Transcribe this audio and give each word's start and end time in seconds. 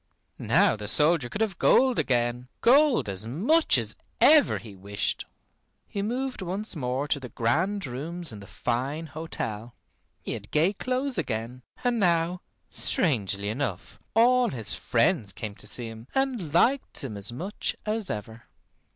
Now 0.39 0.75
the 0.75 0.87
soldier 0.87 1.29
could 1.29 1.41
have 1.41 1.59
gold 1.59 1.99
again. 1.99 2.47
Gold 2.61 3.07
as 3.07 3.27
much 3.27 3.77
as 3.77 3.95
ever 4.19 4.57
he 4.57 4.75
wished. 4.75 5.27
He 5.87 6.01
moved 6.01 6.41
once 6.41 6.75
more 6.75 7.07
to 7.07 7.19
the 7.19 7.29
grand 7.29 7.85
rooms 7.85 8.31
in 8.33 8.39
the 8.39 8.47
fine 8.47 9.05
hotel. 9.05 9.75
He 10.23 10.31
had 10.33 10.49
gay 10.49 10.73
clothes 10.73 11.19
again; 11.19 11.61
and 11.83 11.99
now, 11.99 12.41
strangely 12.71 13.49
enough, 13.49 13.99
all 14.15 14.49
his 14.49 14.73
friends 14.73 15.31
came 15.31 15.53
to 15.53 15.67
see 15.67 15.85
him 15.85 16.07
and 16.15 16.51
liked 16.51 17.03
him 17.03 17.15
as 17.15 17.31
much 17.31 17.75
as 17.85 18.09
ever. 18.09 18.47